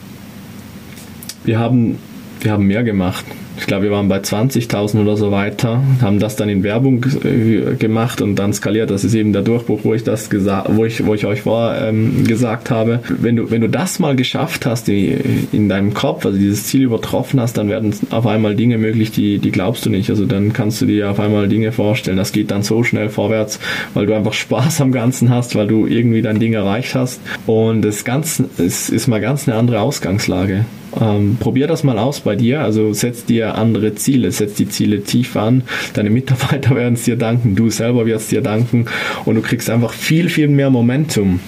wir, 1.45 1.59
haben, 1.59 1.99
wir 2.41 2.51
haben 2.51 2.67
mehr 2.67 2.83
gemacht 2.83 3.25
ich 3.59 3.67
glaube, 3.67 3.85
wir 3.85 3.91
waren 3.91 4.09
bei 4.09 4.19
20.000 4.19 5.03
oder 5.03 5.17
so 5.17 5.31
weiter, 5.31 5.83
haben 6.01 6.19
das 6.19 6.37
dann 6.37 6.49
in 6.49 6.63
Werbung 6.63 7.05
äh, 7.25 7.75
gemacht 7.75 8.21
und 8.21 8.37
dann 8.37 8.53
skaliert. 8.53 8.91
Das 8.91 9.05
ist 9.05 9.15
eben 9.15 9.33
der 9.33 9.43
Durchbruch, 9.43 9.81
wo 9.83 9.95
ich 9.95 10.05
das 10.05 10.31
gesagt, 10.31 10.69
wo 10.73 10.85
ich, 10.85 11.05
wo 11.07 11.15
ich 11.15 11.27
euch 11.27 11.43
vorher 11.43 11.89
ähm, 11.89 12.25
gesagt 12.25 12.71
habe. 12.71 13.01
Wenn 13.09 13.37
du, 13.37 13.51
wenn 13.51 13.61
du 13.61 13.69
das 13.69 13.99
mal 13.99 14.17
geschafft 14.17 14.67
hast, 14.67 14.89
die, 14.89 15.17
in 15.53 15.69
deinem 15.69 15.95
Kopf, 15.95 16.27
also 16.27 16.39
dieses 16.39 16.67
Ziel 16.67 16.83
übertroffen 16.83 17.41
hast, 17.41 17.57
dann 17.57 17.69
werden 17.69 17.95
auf 18.11 18.27
einmal 18.27 18.55
Dinge 18.55 18.79
möglich, 18.79 19.11
die, 19.11 19.39
die 19.39 19.51
glaubst 19.51 19.87
du 19.87 19.91
nicht. 19.91 20.11
Also 20.11 20.27
dann 20.27 20.53
kannst 20.53 20.81
du 20.81 20.87
dir 20.87 21.11
auf 21.11 21.21
einmal 21.21 21.49
Dinge 21.49 21.73
vorstellen. 21.73 22.17
Das 22.17 22.33
geht 22.33 22.51
dann 22.51 22.63
so 22.63 22.83
schnell 22.83 23.09
vorwärts, 23.09 23.59
weil 23.95 24.07
du 24.07 24.15
einfach 24.15 24.33
Spaß 24.33 24.81
am 24.81 24.93
Ganzen 24.93 25.31
hast, 25.31 25.55
weil 25.57 25.67
du 25.67 25.87
irgendwie 25.87 26.23
dein 26.23 26.39
Ding 26.39 26.53
erreicht 26.53 26.95
hast. 26.95 27.21
Und 27.47 27.83
das 27.83 28.05
Ganze 28.05 28.45
ist, 28.59 28.91
ist 28.91 29.07
mal 29.07 29.21
ganz 29.21 29.49
eine 29.49 29.57
andere 29.57 29.81
Ausgangslage. 29.81 30.65
Ähm, 31.01 31.37
probier 31.39 31.67
das 31.67 31.85
mal 31.85 31.99
aus 31.99 32.21
bei 32.21 32.37
dir. 32.37 32.61
Also 32.61 32.93
setz 32.93 33.25
dir 33.25 33.57
andere 33.57 33.95
Ziele, 33.95 34.33
setz 34.33 34.55
die 34.55 34.69
Ziele 34.69 35.03
tief 35.03 35.37
an. 35.37 35.63
Deine 35.95 36.11
Mitarbeiter 36.11 36.75
werden 36.77 36.95
es 36.95 37.05
dir 37.05 37.17
danken, 37.17 37.55
du 37.55 37.71
selber 37.71 38.07
wirst 38.07 38.31
dir 38.33 38.43
danken 38.43 38.87
und 39.25 39.35
du 39.35 39.43
kriegst 39.43 39.71
einfach 39.71 39.93
viel, 39.93 40.29
viel 40.29 40.49
mehr 40.49 40.71
Momentum. 40.71 41.41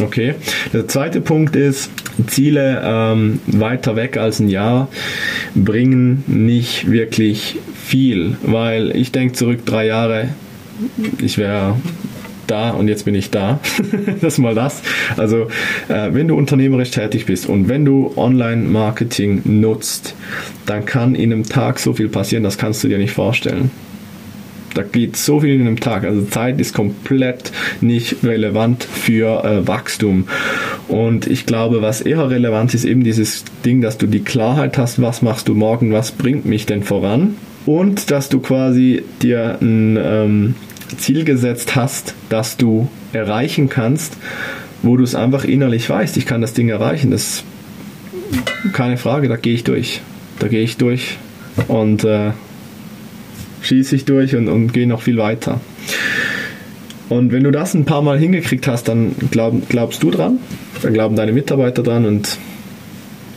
Okay. 0.00 0.34
Der 0.72 0.88
zweite 0.88 1.20
Punkt 1.20 1.54
ist, 1.54 1.90
Ziele 2.26 2.82
ähm, 2.84 3.40
weiter 3.46 3.96
weg 3.96 4.16
als 4.16 4.40
ein 4.40 4.48
Jahr 4.48 4.88
bringen 5.54 6.24
nicht 6.26 6.90
wirklich 6.90 7.56
viel, 7.74 8.36
weil 8.42 8.96
ich 8.96 9.12
denke 9.12 9.34
zurück 9.34 9.64
drei 9.64 9.86
Jahre, 9.86 10.28
ich 11.20 11.38
wäre 11.38 11.76
da 12.46 12.70
und 12.70 12.88
jetzt 12.88 13.04
bin 13.04 13.14
ich 13.14 13.30
da. 13.30 13.60
das 14.20 14.34
ist 14.34 14.38
mal 14.38 14.54
das. 14.54 14.82
Also, 15.16 15.48
äh, 15.88 16.12
wenn 16.12 16.28
du 16.28 16.36
unternehmerisch 16.36 16.90
tätig 16.90 17.26
bist 17.26 17.46
und 17.46 17.68
wenn 17.68 17.84
du 17.84 18.12
Online-Marketing 18.16 19.42
nutzt, 19.44 20.14
dann 20.66 20.84
kann 20.84 21.14
in 21.14 21.32
einem 21.32 21.44
Tag 21.44 21.78
so 21.78 21.92
viel 21.92 22.08
passieren, 22.08 22.44
das 22.44 22.58
kannst 22.58 22.82
du 22.84 22.88
dir 22.88 22.98
nicht 22.98 23.12
vorstellen. 23.12 23.70
Da 24.74 24.82
geht 24.82 25.16
so 25.16 25.40
viel 25.40 25.54
in 25.54 25.60
einem 25.62 25.78
Tag. 25.78 26.04
Also 26.04 26.22
Zeit 26.24 26.60
ist 26.60 26.74
komplett 26.74 27.52
nicht 27.80 28.24
relevant 28.24 28.82
für 28.82 29.44
äh, 29.44 29.66
Wachstum. 29.66 30.26
Und 30.88 31.28
ich 31.28 31.46
glaube, 31.46 31.80
was 31.80 32.00
eher 32.00 32.28
relevant 32.28 32.74
ist, 32.74 32.84
eben 32.84 33.04
dieses 33.04 33.44
Ding, 33.64 33.80
dass 33.80 33.98
du 33.98 34.06
die 34.06 34.24
Klarheit 34.24 34.76
hast, 34.76 35.00
was 35.00 35.22
machst 35.22 35.48
du 35.48 35.54
morgen, 35.54 35.92
was 35.92 36.10
bringt 36.10 36.44
mich 36.44 36.66
denn 36.66 36.82
voran? 36.82 37.36
Und 37.66 38.10
dass 38.10 38.28
du 38.28 38.40
quasi 38.40 39.04
dir 39.22 39.58
ein, 39.62 39.96
ähm, 39.96 40.54
Ziel 40.96 41.24
gesetzt 41.24 41.76
hast, 41.76 42.14
das 42.28 42.56
du 42.56 42.88
erreichen 43.12 43.68
kannst, 43.68 44.16
wo 44.82 44.96
du 44.96 45.04
es 45.04 45.14
einfach 45.14 45.44
innerlich 45.44 45.88
weißt, 45.88 46.16
ich 46.16 46.26
kann 46.26 46.40
das 46.40 46.52
Ding 46.52 46.68
erreichen, 46.68 47.10
das 47.10 47.22
ist 47.22 47.44
keine 48.72 48.96
Frage, 48.96 49.28
da 49.28 49.36
gehe 49.36 49.54
ich 49.54 49.64
durch. 49.64 50.00
Da 50.38 50.48
gehe 50.48 50.62
ich 50.62 50.76
durch 50.76 51.18
und 51.68 52.04
äh, 52.04 52.32
schieße 53.62 53.96
ich 53.96 54.04
durch 54.04 54.34
und, 54.34 54.48
und 54.48 54.72
gehe 54.72 54.86
noch 54.86 55.02
viel 55.02 55.16
weiter. 55.16 55.60
Und 57.08 57.32
wenn 57.32 57.44
du 57.44 57.50
das 57.50 57.74
ein 57.74 57.84
paar 57.84 58.02
Mal 58.02 58.18
hingekriegt 58.18 58.66
hast, 58.66 58.88
dann 58.88 59.14
glaub, 59.30 59.68
glaubst 59.68 60.02
du 60.02 60.10
dran, 60.10 60.38
dann 60.82 60.94
glauben 60.94 61.16
deine 61.16 61.32
Mitarbeiter 61.32 61.82
dran 61.82 62.06
und 62.06 62.38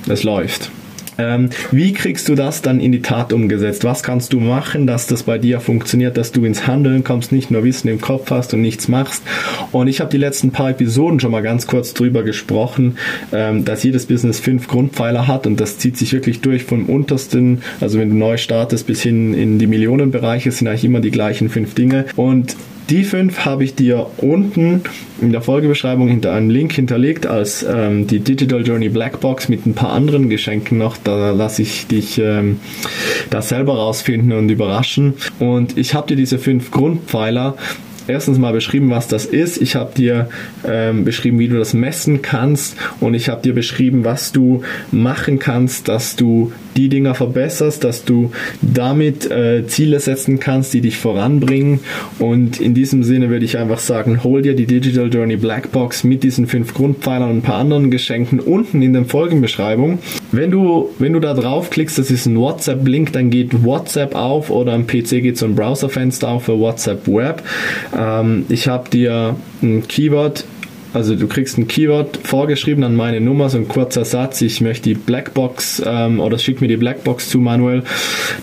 es 0.07 0.23
läuft. 0.23 0.71
Ähm, 1.17 1.49
wie 1.71 1.93
kriegst 1.93 2.29
du 2.29 2.35
das 2.35 2.61
dann 2.61 2.79
in 2.79 2.91
die 2.91 3.01
Tat 3.01 3.33
umgesetzt? 3.33 3.83
Was 3.83 4.03
kannst 4.03 4.33
du 4.33 4.39
machen, 4.39 4.87
dass 4.87 5.07
das 5.07 5.23
bei 5.23 5.37
dir 5.37 5.59
funktioniert, 5.59 6.17
dass 6.17 6.31
du 6.31 6.45
ins 6.45 6.67
Handeln 6.67 7.03
kommst, 7.03 7.31
nicht 7.31 7.51
nur 7.51 7.63
Wissen 7.63 7.87
im 7.87 8.01
Kopf 8.01 8.31
hast 8.31 8.53
und 8.53 8.61
nichts 8.61 8.87
machst? 8.87 9.23
Und 9.71 9.87
ich 9.87 9.99
habe 9.99 10.11
die 10.11 10.17
letzten 10.17 10.51
paar 10.51 10.69
Episoden 10.69 11.19
schon 11.19 11.31
mal 11.31 11.41
ganz 11.41 11.67
kurz 11.67 11.93
drüber 11.93 12.23
gesprochen, 12.23 12.97
ähm, 13.31 13.65
dass 13.65 13.83
jedes 13.83 14.05
Business 14.05 14.39
fünf 14.39 14.67
Grundpfeiler 14.67 15.27
hat 15.27 15.47
und 15.47 15.59
das 15.59 15.77
zieht 15.77 15.97
sich 15.97 16.13
wirklich 16.13 16.41
durch 16.41 16.63
vom 16.63 16.85
untersten, 16.85 17.61
also 17.81 17.99
wenn 17.99 18.09
du 18.09 18.15
neu 18.15 18.37
startest, 18.37 18.87
bis 18.87 19.01
hin 19.01 19.33
in 19.33 19.59
die 19.59 19.67
Millionenbereiche, 19.67 20.51
sind 20.51 20.67
eigentlich 20.67 20.85
immer 20.85 20.99
die 20.99 21.11
gleichen 21.11 21.49
fünf 21.49 21.73
Dinge. 21.73 22.05
Und 22.15 22.55
die 22.89 23.03
fünf 23.03 23.45
habe 23.45 23.63
ich 23.63 23.75
dir 23.75 24.07
unten 24.17 24.81
in 25.21 25.31
der 25.31 25.41
Folgebeschreibung 25.41 26.07
hinter 26.07 26.33
einen 26.33 26.49
Link 26.49 26.73
hinterlegt 26.73 27.25
als 27.25 27.63
ähm, 27.63 28.07
die 28.07 28.19
Digital 28.19 28.65
Journey 28.65 28.89
Blackbox 28.89 29.49
mit 29.49 29.65
ein 29.65 29.73
paar 29.73 29.91
anderen 29.91 30.29
Geschenken 30.29 30.77
noch. 30.77 30.97
Da 30.97 31.31
lasse 31.31 31.63
ich 31.63 31.87
dich 31.87 32.17
ähm, 32.19 32.59
da 33.29 33.41
selber 33.41 33.75
rausfinden 33.75 34.31
und 34.31 34.49
überraschen. 34.49 35.15
Und 35.39 35.77
ich 35.77 35.93
habe 35.93 36.07
dir 36.07 36.15
diese 36.15 36.39
fünf 36.39 36.71
Grundpfeiler 36.71 37.57
erstens 38.07 38.37
mal 38.37 38.53
beschrieben, 38.53 38.89
was 38.89 39.07
das 39.07 39.25
ist. 39.25 39.61
Ich 39.61 39.75
habe 39.75 39.93
dir 39.95 40.29
ähm, 40.65 41.05
beschrieben, 41.05 41.39
wie 41.39 41.47
du 41.47 41.57
das 41.57 41.73
messen 41.73 42.21
kannst 42.21 42.75
und 42.99 43.13
ich 43.13 43.29
habe 43.29 43.41
dir 43.41 43.53
beschrieben, 43.53 44.05
was 44.05 44.31
du 44.31 44.61
machen 44.91 45.39
kannst, 45.39 45.87
dass 45.87 46.15
du 46.15 46.51
die 46.75 46.89
Dinger 46.89 47.15
verbesserst, 47.15 47.83
dass 47.83 48.05
du 48.05 48.31
damit 48.61 49.29
äh, 49.31 49.65
Ziele 49.67 49.99
setzen 49.99 50.39
kannst, 50.39 50.73
die 50.73 50.81
dich 50.81 50.97
voranbringen. 50.97 51.79
Und 52.19 52.61
in 52.61 52.73
diesem 52.73 53.03
Sinne 53.03 53.29
würde 53.29 53.45
ich 53.45 53.57
einfach 53.57 53.79
sagen, 53.79 54.23
hol 54.23 54.43
dir 54.43 54.55
die 54.55 54.67
Digital 54.67 55.11
Journey 55.11 55.37
Blackbox 55.37 56.03
mit 56.03 56.23
diesen 56.23 56.47
fünf 56.47 56.73
Grundpfeilern 56.73 57.31
und 57.31 57.37
ein 57.37 57.41
paar 57.41 57.57
anderen 57.57 57.89
Geschenken 57.89 58.39
unten 58.39 58.81
in 58.81 58.93
der 58.93 59.05
Folgenbeschreibung. 59.05 59.99
Wenn 60.31 60.51
du, 60.51 60.89
wenn 60.99 61.13
du 61.13 61.19
da 61.19 61.33
draufklickst, 61.33 61.97
das 61.97 62.11
ist 62.11 62.25
ein 62.25 62.37
WhatsApp-Link, 62.37 63.13
dann 63.13 63.29
geht 63.29 63.63
WhatsApp 63.63 64.15
auf 64.15 64.49
oder 64.49 64.73
am 64.73 64.85
PC 64.85 65.21
geht 65.21 65.37
so 65.37 65.45
ein 65.45 65.55
Browserfenster 65.55 66.27
auf 66.27 66.45
für 66.45 66.59
WhatsApp 66.59 67.07
Web. 67.07 67.43
Ähm, 67.97 68.45
ich 68.49 68.67
habe 68.67 68.89
dir 68.89 69.35
ein 69.61 69.87
Keyword 69.87 70.45
also 70.93 71.15
du 71.15 71.27
kriegst 71.27 71.57
ein 71.57 71.67
Keyword 71.67 72.17
vorgeschrieben 72.23 72.83
an 72.83 72.95
meine 72.95 73.21
Nummer, 73.21 73.49
so 73.49 73.57
ein 73.57 73.67
kurzer 73.67 74.05
Satz, 74.05 74.41
ich 74.41 74.61
möchte 74.61 74.89
die 74.89 74.95
Blackbox 74.95 75.83
ähm, 75.85 76.19
oder 76.19 76.39
schick 76.39 76.61
mir 76.61 76.67
die 76.67 76.77
Blackbox 76.77 77.29
zu 77.29 77.39
Manuel. 77.39 77.83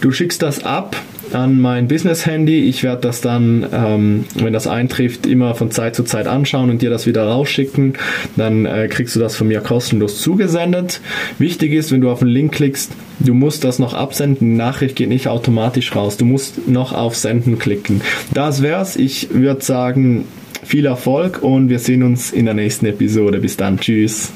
Du 0.01 0.13
schickst 0.13 0.43
das 0.43 0.65
ab 0.65 0.95
an 1.33 1.61
mein 1.61 1.89
Business-Handy. 1.89 2.65
Ich 2.65 2.83
werde 2.83 3.03
das 3.03 3.21
dann, 3.21 3.67
ähm, 3.73 4.25
wenn 4.35 4.53
das 4.53 4.67
eintrifft, 4.67 5.27
immer 5.27 5.55
von 5.55 5.71
Zeit 5.71 5.95
zu 5.95 6.05
Zeit 6.05 6.27
anschauen 6.27 6.71
und 6.71 6.83
dir 6.83 6.91
das 6.91 7.07
wieder 7.07 7.27
rausschicken. 7.27 7.95
Dann 8.37 8.67
äh, 8.67 8.89
kriegst 8.89 9.17
du 9.17 9.21
das 9.21 9.37
von 9.37 9.49
mir 9.49 9.61
kostenlos 9.61 10.21
zugesendet. 10.21 11.01
Wichtig 11.39 11.73
ist, 11.73 11.93
wenn 11.93 12.01
du 12.01 12.11
auf 12.11 12.19
den 12.19 12.29
Link 12.29 12.53
klickst, 12.53 12.93
du 13.21 13.33
musst 13.33 13.65
das 13.65 13.79
noch 13.79 13.95
absenden. 13.95 14.51
Die 14.51 14.57
Nachricht 14.57 14.97
geht 14.97 15.09
nicht 15.09 15.29
automatisch 15.29 15.97
raus. 15.97 16.17
Du 16.17 16.25
musst 16.25 16.69
noch 16.69 16.93
auf 16.93 17.17
Senden 17.17 17.59
klicken. 17.59 18.03
Das 18.35 18.61
wär's. 18.61 18.97
Ich 18.97 19.29
würde 19.33 19.65
sagen, 19.65 20.27
viel 20.63 20.87
Erfolg 20.87 21.43
und 21.43 21.69
wir 21.69 21.79
sehen 21.79 22.03
uns 22.03 22.31
in 22.31 22.45
der 22.45 22.55
nächsten 22.55 22.87
Episode. 22.87 23.39
Bis 23.39 23.57
dann. 23.57 23.79
Tschüss. 23.79 24.33